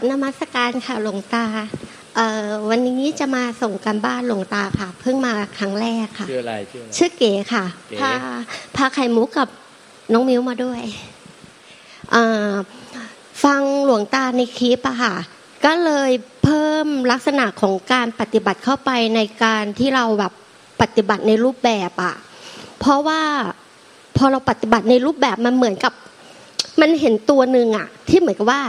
[0.00, 1.44] กับนมัสการค่ะหลวงตา
[2.16, 8.10] เอ่อวันนี้จะมาส่งกันบ้านหลวงตาค่ะ เพิ่งมาครั้งแรกค่ะ ชื่ออะไรชื่ออะไรชื่อเก๋ค่ะเก๋พา
[8.76, 9.48] พาไข่มุกกับ
[10.12, 10.80] น้องมิ้วมาด้วย
[12.12, 12.52] เอ่อ
[13.44, 15.14] ฟังหลวงตาในคลิปอะค่ะ
[15.64, 16.10] ก็เลย
[16.44, 20.32] เพิ่มลักษณะของการปฏิบัติเข้าไปในการที่เราแบบ
[20.82, 22.14] ปฏิบัติในรูปแบบอะ
[22.78, 23.22] เพราะว่า
[24.16, 25.92] พอเราปฏิบัติในรูปแบบมันเหมือนกับ
[26.80, 28.62] มันเห็นตัวหนึ่งอะที่เหมือนกับว่า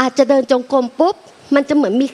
[0.00, 1.16] อาจจะเดินจงกรมปุ๊บ
[1.54, 2.08] มันจะเหมือนมี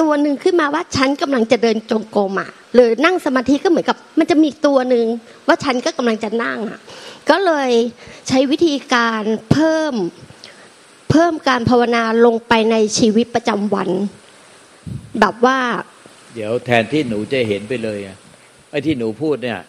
[0.00, 5.06] ตัวหนึ่งขึ้นมาว่าฉันกำลังจะเดินจงกรมอะหรือนั่งสมาธิก็เหมือนกับ มันจะมีตัวหนึ่ง
[5.48, 6.80] ว่าฉันก็กำลังจะนั่งอะ
[7.30, 7.70] ก็เลย
[8.28, 9.94] ใช้วิธีการเพิ่ม
[11.10, 13.90] เพิ่มการภาวนาลงไปในชีวิตประจำวัน
[15.20, 15.58] แบบว่า
[16.34, 18.16] เดี๋ยวแทนที่หนูจะเห็นไปเลยอะ
[18.70, 19.60] ไอ้ที่หนูพูดเนี่ย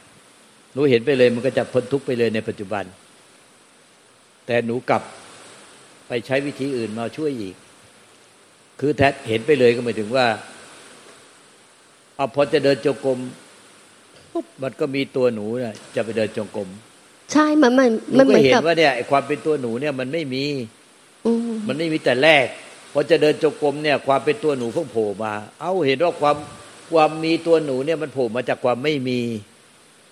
[0.74, 2.84] หนูเห็นไปเลยมันก็จะพ้นทุกข์ไปเลยในปัจจุบัน
[4.46, 5.04] แต่หนูกลับ
[6.08, 7.56] ไปใช้วิธีอื่นมาช่วยอีก
[8.80, 10.26] คือแท้เห็นไปเลยก็หมายถึงว่า
[12.16, 13.20] เอาพอจะเดินจงกรม
[14.32, 16.70] ปุ๊บมันก็มีตัวหนูเนี่ยจะไปเดินจงกรม
[17.34, 20.46] ใช่มันมันหนูมันเหก็มือนเห็นกับว่าเนี่ยไอ้ความเป็นตัวหนูเนี่ยมันไม่มี
[21.26, 22.46] อืมมันไม่มีแต่แรก
[22.94, 26.36] พอจะเดินจงกรมเนี่ย ความเป็นตัวหนูเพิ่งโผล่มา เอ้าเห็นว่าความ
[26.92, 29.20] ความมีตัวหนูเนี่ยมันโผล่มาจากความไม่มี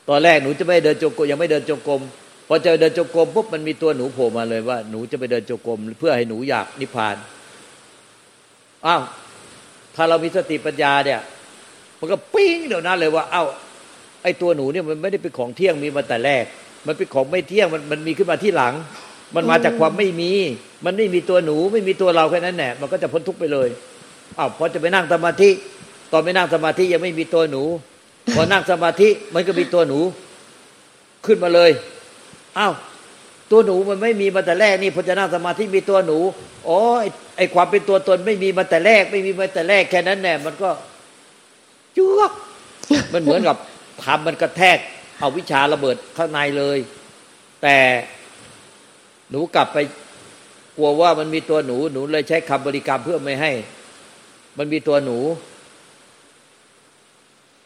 [0.09, 2.01] ตอนแรกหนูจะไม่เดินจงกรมยังไม่เดินจงกรม
[2.47, 7.15] พอเจอเดินจงกรมปุ๊บมันมีตัวหนูโผล่มาเลยว่าหนูจะไปเดินจงกรมเพื่อให้หนูอยากนิพพาน
[8.87, 9.01] อ้าว
[9.95, 11.19] ถ้าเรามีสติปัญญาเนี่ย
[11.99, 13.43] มันก็ปิ้งเดี๋ยวนั้นเลยว่า เอ้า
[14.23, 16.45] ไอ้ตัวหนูเนี่ยมันไม่ได้เป็นของเที่ยงมีมาแต่แรก
[16.87, 18.73] มันเป็นของไม่เที่ยงมันมันมีขึ้นมาที่หลัง
[19.35, 20.31] มันมาจากความไม่มี
[20.85, 23.69] มันไม่มีตัวหนูไม่มีตัวเราแค่นั้นแหละมันก็จะพ้นทุกข์ไปเลย
[24.37, 25.49] อ้าวพอจะไปนั่งสมาธิ
[26.11, 27.63] ตอนไปนั่งสมาธิยังไม่มีตัวหนู
[28.35, 29.99] พอนั่งสมาธิมันก็มีตัวหนู
[31.25, 31.71] ขึ้นมาเลย
[32.57, 32.73] อ้าว
[33.51, 36.19] ตัวหนูมันไม่มีมาแต่แรกนี่พอจะนั่งสมาธิมีตัวหนู
[36.67, 40.69] อ๋อไอ้ไอความเป็นตัวตนไม่มีมาแต่แรก ไม่มีมาแต่แรกแค่นั้นแน่มันก็
[41.97, 42.31] จุก
[43.13, 43.57] มันเหมือนกับ
[44.03, 44.77] ทำมันกระแทก
[45.19, 46.77] เอาวิชาระเบิดข้างในเลย
[47.63, 47.77] แต่
[49.29, 49.77] หนูกลับไป
[50.77, 53.51] กลัวว่ามันมีตัวหนู หนูเลยใช้คำบริกรรมเพื่อไม่ให้
[54.57, 55.17] มันมีตัวหนู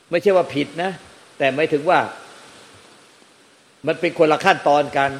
[0.09, 0.91] ไม่ใช่ว่าผิดนะ
[1.37, 1.99] แต่ไม่ถึงว่า
[3.87, 5.11] มันเป็นคนละขั้นตอนกัน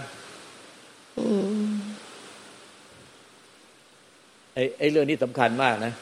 [4.53, 5.94] ไอ้ไอ้เรื่องนี้สำคัญมากนะ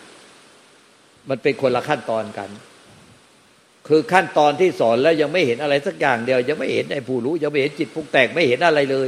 [1.30, 2.50] มันเป็นคนละขั้นตอนกัน
[3.88, 9.08] คือขั้นตอนที่สอนแล้วยังไม่เห็นอะไรสักอย่างเดียว ยังไม่เห็นไอ้ผู้รู้ยังไม่เห็นจิตปรุงแต่งไม่เห็นอะไรเลย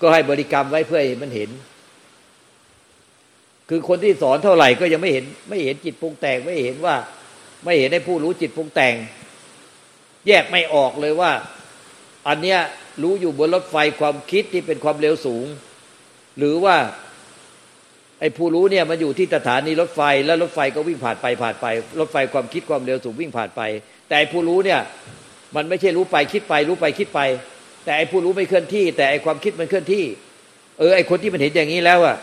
[0.00, 1.50] ก็ให้บริกรรมไว้เพื่อให้มันเห็น
[3.68, 6.96] คือคนที่สอนเท่าไหร่ก็ยังไม่เห็น ไม่เห็นจิตปรุงแต่งไม่เห็นว่า
[7.64, 8.94] ไม่เห็นไอ้ผู้รู้จิตปรุงแต่ง
[10.26, 11.32] แยกไม่ออกเลยว่า
[12.28, 12.58] อันเนี้ย
[13.02, 15.46] รู้อยู่บนรถไฟความคิดที่เป็นความเร็วสูง
[16.38, 16.76] หรือว่า
[18.20, 21.66] ไอ้ผู้รู้เนี่ยมันอยู่ที่สถานีรถไฟแล้วรถไฟก็วิ่งผ่านไปผ่านไป
[22.00, 23.60] รถไฟความคิดความเร็วสูงวิ่งผ่านไป
[24.08, 24.80] แต่ไอ้ผู้รู้เนี่ย
[25.56, 27.20] มันไม่ใช่รู้ไปคิดไป รู้ไปคิดไป
[27.84, 30.04] แต่ไอ้ผู้รู้ไม่เคลื่อนที่ แต่ไอ้ความคิดมันเคลื่อนที่
[30.78, 32.16] เออไอ้คนที่มันเห็นอย่างนี้แล้วอะ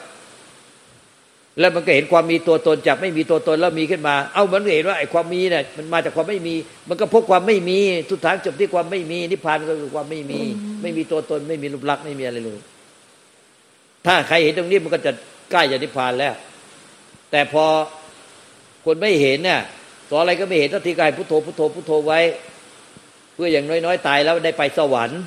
[1.60, 6.56] แล้วมันก็เห็นความมีตัวตนจากไม่มีตัวตนแล้วมีขึ้นมา เอ้ามันก็เห็นว่าไอ้ความมีเนี่ยมันมาจากความไม่มี
[6.90, 7.80] มันก็พบความไม่มี
[8.12, 10.40] สุดท้ายจบที่ความไม่มีนิพพานก็คือความไม่มี
[10.82, 12.60] ไม่มีตัวตน ไม่มีรูปลักษณ์ไม่มีอะไรเลย
[14.06, 15.12] ถ้าใครเห็นตรงนี้มันก็จะ
[15.52, 16.34] ใกล้จะนิพพานแล้ว
[17.32, 17.66] แต่พอ
[18.86, 19.62] คนไม่เห็นเนี่ย
[20.10, 22.20] สอนอะไรก็ไม่เห็นทันทีกายพุทโธพุทโธพุทโธไว้
[23.34, 25.22] เพื่ออย่างน้อยๆตายแล้วได้ไปสวรรค์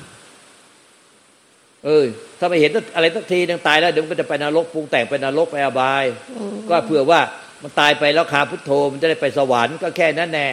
[1.85, 2.05] เออ
[2.39, 6.05] ถ้าไม่เห็นอะไรสักทีนึงตายแล้วเดี๋ยวมันก็จะไปนรกปรุงแต่งไปนรกไปอบาย
[6.37, 7.21] อืมก็เผื่อว่า
[7.63, 10.47] มันตายไปแล้วคาพุทโธมันจะได้ไปสวรรค์ก็แค่นั้นแน่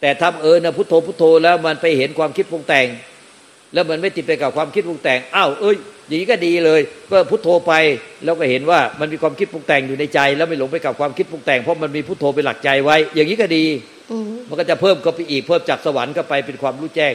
[0.00, 2.86] แต่ทำเออนะพุทโธพุทโธแล้วมันไปเห็นความคิดปรุงแต่ง
[3.74, 5.76] แล้วมันไม่ติดไปกับความคิดปรุงแต่งอ้าวเอ้ย
[6.06, 6.80] อย่างนี้ก็ดีเลย
[7.10, 7.72] ก็พุทโธไป
[8.24, 13.64] แล้วก็เห็นว่ามันมีความคิดปรุงแต่งอยู่ในใจ แล้วไม่หลงไปกับความคิดปรุงแต่งเพราะมันมีพุทโธเป็นหลักใจไว้ อย่างนี้ก็ดี
[14.10, 17.14] อืมมันก็จะเพิ่มก็ไปอีกเพิ่มจากสวรรค์ก็ไปเป็นความรู้แจ้ง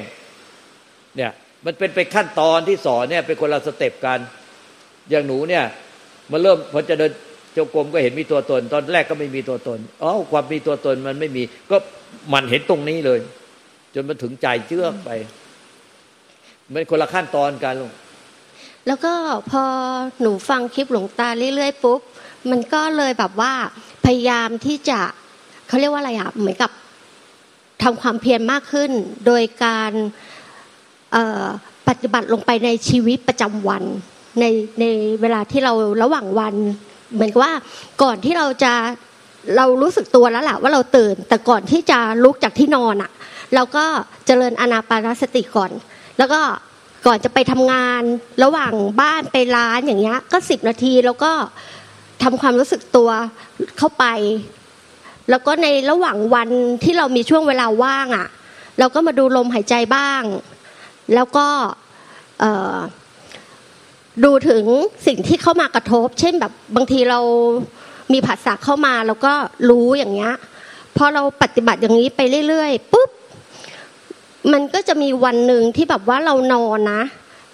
[1.15, 1.31] เนี่ย
[1.65, 4.19] มันเป็นไปขั้นตอนที่สอนเนี่ยเป็นคนละสเต็ปกัน
[5.09, 5.63] อย่างหนูเนี่ย
[6.31, 7.11] มันเริ่มพอจะเดิน
[7.57, 11.77] จงกรมก็เห็นมีตัวตน ตอนแรกก็ไม่มีตัวตนอ๋อความมีตัวตนมันไม่มี ก็
[12.33, 13.19] มันเห็นตรงนี้เลย
[13.93, 15.09] จนมันถึงใจเชื่อกไป
[16.73, 17.93] มันคนละขั้นตอนกันลูก
[18.87, 19.13] แล้วก็
[19.49, 19.63] พอ
[20.21, 22.01] หนูฟังคลิปหลวงตาเรื่อยๆปุ๊บ
[22.49, 23.53] มันก็เลยแบบว่า
[24.05, 24.99] พยายามที่จะ
[25.67, 26.71] เขาเรียกว่าอะไรอะเหมือนกับ
[27.83, 28.91] ทำความเพียรมากขึ้น
[29.25, 29.91] โดยการ
[31.87, 33.83] ปฏิบัติลงไปในชีวิตประจำวัน
[34.39, 34.45] ใน
[34.79, 34.85] ใน
[35.21, 35.73] เวลาที่เรา
[36.03, 36.55] ระหว่างวัน
[37.13, 37.53] เหมือนกับว่า
[38.03, 38.73] ก่อนที่เราจะ
[39.57, 43.11] เรารู้สึกตัวแล้วแหละว่าเราตื่น แต่ก่อนที่จะลุกจากที่นอนอะ
[43.55, 43.85] เราก็
[44.25, 45.71] เจริญอนาปานสติก่อน
[46.17, 46.39] แล้วก็
[47.07, 48.01] ก่อนจะไปทำงาน
[48.43, 51.31] ระหว่างบ้านไปร้านอย่างเงี้ย ก็สิบนาทีแล้วก็
[52.23, 53.09] ทำความรู้สึกตัว
[53.77, 54.05] เข้าไป
[55.29, 56.49] แล้วก็ในระหว่างวัน
[56.83, 58.27] ที่เรามีช่วงเวลาว่างอะ
[58.79, 60.21] เราก็มาดูลมหายใจบ้าง
[61.13, 61.47] แล้วก็
[64.23, 64.63] ดูถึง
[65.07, 67.19] สิ่งที่เข้ามากระทบ เช่นแบบบางทีเรา
[68.13, 69.33] มีผัสสะเข้ามาแล้วก็
[69.69, 70.33] รู้อย่างเงี้ย
[70.97, 73.09] พอเราปฏิบัติอย่างนี้ไปเรื่อยๆปุ๊บ
[74.51, 77.03] มันก็จะมีวันหนึ่งที่แบบว่าเรานอนนะ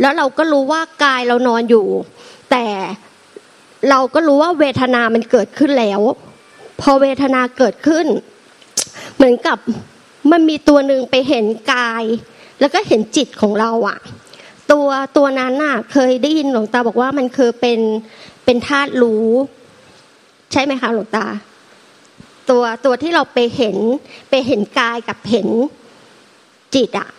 [0.01, 1.87] แล้วเราก็รู้ว่ากายเรานอนอยู่
[2.51, 2.65] แต่
[3.89, 6.01] เราก็รู้ว่าเวทนามันเกิดขึ้นแล้ว
[6.81, 8.07] พอเวทนาเกิดขึ้น
[9.15, 9.57] เหมือนกับ
[10.31, 12.03] มันมีตัวหนึ่งไปเห็นกาย
[12.63, 13.97] แล้วก็เห็นจิตของเราอะ
[14.71, 14.87] ตัว
[15.17, 17.79] ตัวนั้นน่ะ เคยได้ยินหลวงตาบอกว่ามันคือเป็น
[18.45, 19.27] เป็นธาตุรู้
[20.51, 21.25] ใช่ไหมคะหลวงตา
[22.49, 23.77] ตัวตัวที่เราไปเห็น
[24.29, 25.47] ไปเห็นกายกับเห็น
[26.75, 27.09] จิตอะ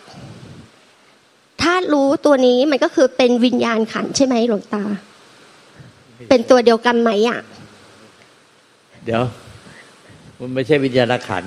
[1.62, 4.84] ธาตุรู้ตัวนี้มันก็คือเป็นวิญญาณขันใช่ไหมหลวงตา
[6.28, 7.40] เป็นตัวเดียวกันไหมอะ
[9.04, 9.22] เดี๋ยว
[10.38, 11.44] มันไม่ใช่วิญญาณขัน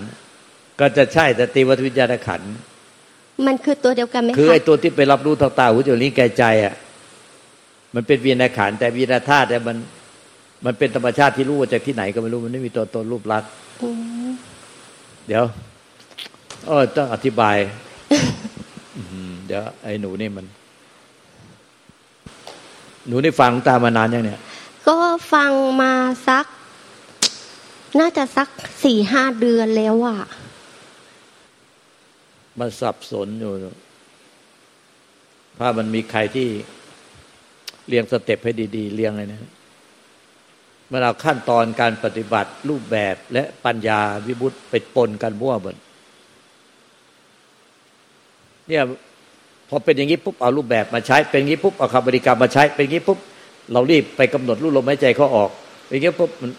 [0.79, 2.43] ก็จะใช่แต่ตีวัตวิญญาณขัน
[3.45, 6.73] มันคือตัวเดียวกันไหมคือคะไอ้ตัวที่ไปรับรู้ทางตาหูจมูกลิ้นกายใจอะ
[7.95, 9.77] มันเป็นวิญญาณขันธ์แต่วิญญาณธาตุเนี่ยมัน
[10.65, 13.49] มันเป็นธรรมชาติที่รู้มาจากที่ไหนก็ไม่รู้มันไม่มีตัวตนรูปลักษณ์
[13.81, 13.89] อื
[14.27, 14.29] ม
[15.27, 15.43] เดี๋ยว
[16.67, 17.57] เออต้องอธิบาย
[18.97, 20.45] อืมเดี๋ยวไอ้หนูนี่มัน
[23.07, 24.39] หนูนี่ฟังตามมานานยังเนี่ย
[24.87, 24.95] ก็
[25.33, 25.51] ฟัง
[25.81, 25.93] มา
[26.27, 26.45] สัก
[27.99, 28.49] น่าจะสัก
[28.83, 30.19] สี่ห้าเดือนแล้วอะ
[32.59, 33.51] มันสับสนอยู่
[35.59, 36.47] ถ้ามันมีใครที่
[37.87, 39.51] เรียงสเต็ปให้ดี ๆ เรียงเลยนะ
[40.91, 45.75] มันเอาขั้นตอนการปฏิบัติรูปแบบและปัญญาวิบุตไปปนกันมั่วหมด
[48.67, 48.83] เนี่ย
[49.69, 53.19] พอเป็นอย่างนี้ปุ๊บเอารูปแบบมาใช้ เป็นอย่างนี้ปุ๊บเอาคำบริกรรมมาใช้ เป็นอย่างนี้ปุ๊บ
[53.73, 55.49] เรารีบไปกำหนดรูปลมหายใจเขาออก
[55.87, 56.51] เป็นอย่างนี้ปุ๊บมัน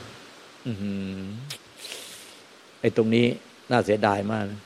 [2.80, 3.26] ไอ้ตรงนี้
[3.70, 4.60] น่าเสียดายมากนะ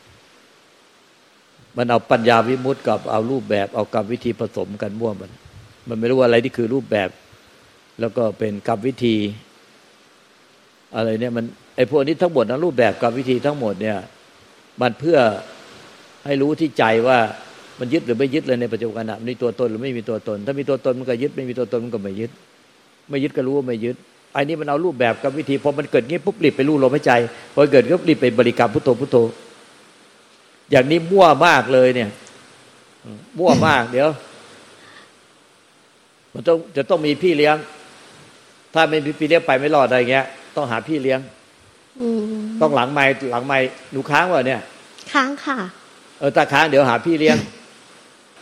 [1.76, 5.30] มันเอาปัญญาวิมุตติกับเอารูปแบบ เอากรรมวิธีผสมกันมั่วมัน
[5.88, 7.08] มันไม่รู้ว่าอะไรที่คือรูปแบบ
[8.00, 9.16] แล้วก็เป็นกรรมวิธี
[10.96, 11.44] อะไรเนี่ยมัน
[11.76, 13.96] ไอ้พวกนี้ทั้งหมดนะรูปแบบกรรมวิธีทั้งหมดเนี่ย
[14.80, 15.18] มันเพื่อ
[16.26, 17.18] ให้รู้ที่ใจว่า
[17.78, 22.30] มันยึดหรือไม่ยึดเลยในปัจจุบันนะมีตัวตนหรือไม่มีตัวตน ถ้ามีตัวตนมันก็ยึดไม่มีตัวตนมันก็ไม่ยึด
[23.08, 23.96] ไม่ยึดก็รู้ว่าไม่ยึด
[24.32, 27.12] ไอ้นี่มันเอารูปแบบกรรมวิธีพอมันเกิดงี้ปุ๊บรีบไปรู้ลมหายใจ
[27.54, 29.16] พอเกิดก็รีบไปบริกรรมพุทโธพุทโธ
[30.72, 32.10] อย่างนี้มั่วมากเลยเนี่ย
[33.38, 34.08] มั่วมาก เดี๋ยว
[36.32, 37.56] มันต้องจะต้องมีพี่เลี้ยง
[38.74, 40.26] ถ้าไม่มีพี่เลี้ยงไปไม่รอดอะไรเงี้ย
[40.56, 41.20] ต้องหาพี่เลี้ยง
[42.00, 42.22] อืม
[42.60, 43.58] ต้องหลังไม้หลังไม้
[43.92, 44.60] หนูค้างวะเนี่ย
[45.12, 45.56] ค้างค่ะ
[46.18, 47.36] เออตาค้างเดี๋ยวหาพี่เลี้ยง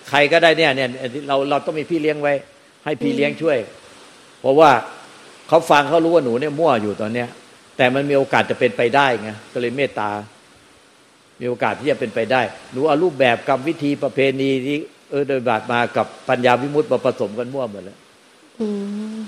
[0.08, 0.88] ใครก็ได้เนี่ย เนี่ย
[1.28, 2.34] เราเราต้องมีพี่เลี้ยงไว้
[2.84, 3.58] ให้พี่เลี้ยงช่วย
[4.40, 4.70] เพราะว่า
[5.48, 7.28] เขาฟังเขารู้ว่าหนูเนี่ยมั่วอยู่ตอนเนี้ย
[7.76, 10.10] แต่มันมีโอกาสจะเป็นไปได้ไงก็เลยเมตตา
[11.40, 12.42] มีโอกาสที่จะเป็นไปได้
[12.72, 14.76] หนูเอารูปแบบกรรมวิธีประเพณีที่
[15.10, 17.96] เออโดยบาทมากับปัญญาวิมุตติมาผสมกันมั่วหมดเลย
[18.60, 18.68] อื
[19.16, 19.18] ม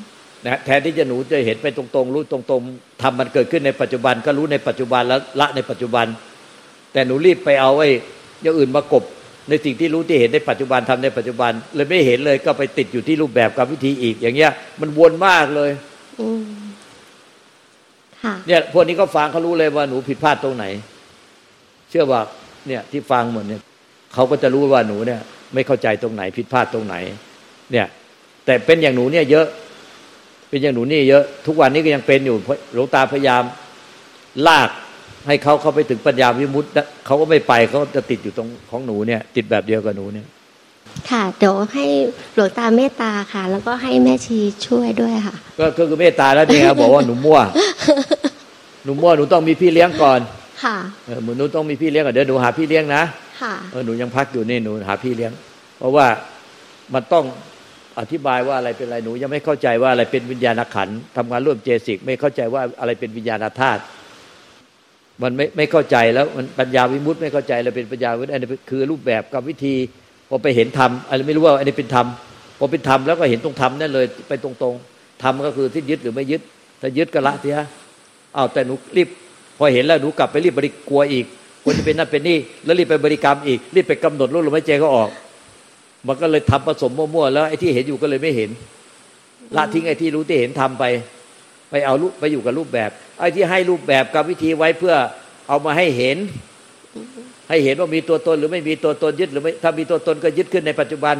[0.46, 6.06] นะแทนที่จะหนูจะเห็นไปตรงๆ รู้ตรงๆทำมันเกิดขึ้นในปัจจุบัน ก็รู้ในปัจจุบันแล้วละในปัจจุบัน
[6.92, 7.90] แต่หนูรีบไปเอาไอ้
[8.42, 9.04] อย่างอื่นมากบ
[9.48, 14.50] ในสิ่งที่รู้ที่เห็นในปัจจุบันทำในปัจจุบัน เลยไม่เห็นเลยก็ไปติดอยู่ที่รูปแบบกรรมวิธีอีก อย่างเงี้ย
[14.80, 15.70] มันวนมากเลย
[16.20, 16.44] อืม
[18.22, 20.66] ค่ะเนี่ยพวกนี้ก็ฟังเขารู้เลยว่าหนูผิดพลาดตรงไหน
[21.92, 22.22] เชื่อว่า
[22.68, 23.60] เนี่ยที่ฟังหมดเนี่ย
[24.14, 25.20] เขาก็จะรู้ว่าหนูเนี่ย
[25.54, 26.94] ไม่เข้าใจตรงไหนผิดพลาดตรงไหน
[27.72, 27.86] เนี่ย
[28.44, 29.46] แต่เป็นอย่างหนูเนี่ยเยอะ
[30.48, 33.42] เป็นอย่างหนูนี่เยอะทุกวันนี้ก็ยังเป็นอยู่เพราะหลวงตาพยายาม
[34.46, 34.68] ลาก
[35.26, 40.26] ให้เขาเข้าไปถึงปัญญาวิมุตติเขาก็ไม่ไปเขาจะติดอยู่ตรงของหนูเนี่ย ติดแบบเดียวกับหนูเนี่ย
[41.10, 41.84] ค่ะเดี๋ยวให้
[42.34, 47.40] หลวงตาเมตตาค่ะ แล้วก็ให้แม่ชีช่วยด้วยค่ะ ก็ก็คือเมตตาแล้วนี่ครับบอกว่าหนูมั่ว
[48.84, 50.20] หนูมั่วหนูต้องมีพี่เลี้ยงก่อน
[50.62, 50.76] ค่ะ
[51.06, 53.02] เออหนูต้องมีพี่เลี้ยงก่อนเดี๋ยวหนูหาพี่เลี้ยงนะ
[53.42, 55.32] ค่ะเออหนูยังพักอยู่นี่หนูหาพี่เลี้ยง
[55.78, 56.06] เพราะว่า
[56.94, 57.24] มันต้อง
[58.00, 63.80] อธิบายว่าอะไรเป็นอะไรหนูยังไม่เข้าใจว่าอะไรเป็นวิญญาณขันธ์ทำงานร่วมเจสิกไม่เข้าใจว่าอะไรเป็นวิญญาณธาตุ
[65.22, 69.74] มันไม่ไม่เข้าใจแล้วมันปัญญาวิมุตติไม่เข้าใจแล้วเป็นปัญญาวิมุตติอันนี้คือรูปแบบกับวิธี
[70.28, 72.06] พอไปเห็นธรรมอะไรไม่รู้ว่าอันนี้เป็นธรรม
[72.58, 76.40] พอเป็นธรรมแล้วก็เห็นตรงธรรมนั่นเลยไปตรงๆธรรมก็คือที่ยึดหรือไม่ยึด
[76.80, 77.56] ถ้ายึดก็ละเสีย
[78.36, 79.08] อ้าวแต่หนูรีบ
[79.58, 81.26] พอเห็นแล้วหนูกลับไปรีบบริกลัวอีก
[81.64, 85.10] ควรจะเป็นนั่นเป็นนี่แล้วรีบไปบริกรรมอีก รีบไปกำหนดรูปลมหายใจก็ออก
[86.06, 88.50] มันก็เลยทำผสมมั่วๆแล้วไอ้ที่เห็นอยู่ก็เลยไม่เห็น
[89.56, 90.84] ละทิ้งไอ้ที่รู้ที่เห็นทำไป
[91.70, 94.94] ไปเอารูปไปอยู่กับรูปแบบ ไอ้ที่ให้รูปแบบกับวิธีไว้เพื่อ
[95.48, 96.16] เอามาให้เห็น
[97.48, 101.16] ให้เห็นว่ามีตัวตนหรือไม่มีตัวตนยึดหรือไม่ถ้ามีตัวตนก็ยึดขึ้นในปัจจุบัน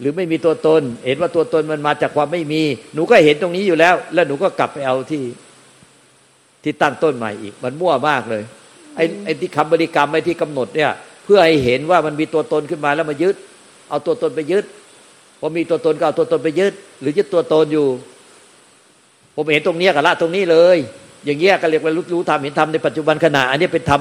[0.00, 2.62] หรือไม่มีตัวตน เห็นว่าตัวตนมันมาจากความไม่มี
[2.94, 5.22] หนูก็เห็นตรงนี้อยู่แล้ว แล้วหนูก็กลับไปเอาที่
[6.64, 8.42] ที่ตั้งต้นใหม่อีก มันมั่วมากเลย
[8.96, 10.90] ไอ้ไอ้ที่คำบริกรรมไอ้ที่กำหนดเนี่ย
[11.24, 13.36] เพื่อให้เห็นว่ามันมีตัวตนขึ้นมาแล้วมายึด
[13.90, 14.64] เอาตัวตนไปยึด
[15.40, 17.86] พอมีตัวตนก็เอาตัวตนไปยึด หรือยึดตัวตนอยู่
[19.36, 20.76] ผมเห็นตรงเนี้ยกับละตรงนี้เลย
[21.24, 24.00] อย่างเงี้ยก็เรียกว่ารู้รู้ธรรมเห็นธรรมในปัจจุบันขณะ อันนี้เป็นธรรม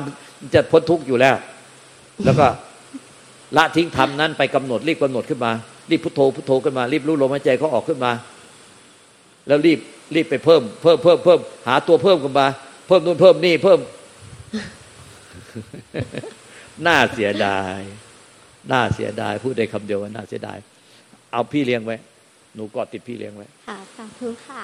[0.54, 1.36] จะพ้นทุกข์อยู่แล้ว
[2.26, 2.48] แล้วก็
[3.58, 5.52] ละทิ้งธรรมนั้นไปกำหนดรีบกำหนดขึ้นมา
[5.90, 8.12] รีบพุทโธพุทโธขึ้นมารีบรู้ลมหายใจเขาออกขึ้นมา
[9.48, 9.80] แล้วรีบ
[10.16, 12.48] รีบไปเพิ่มเพิ่มเพิ่มเพิ่มหาตัวเพิ่มขึ้นมา
[12.88, 13.80] เพิ่มนู่นเพิ่มนี่เพิ่ม
[16.88, 17.80] น่าเสียดาย
[18.72, 20.58] น่าเสียดาย พูดได้คำเดียวว่าน่าเสียดาย
[21.32, 21.98] เอาพี่เลี้ยงไว้
[22.56, 24.64] หนูก็ติดพี่เลี้ยงไว้ ค่ะสาธุค่ะ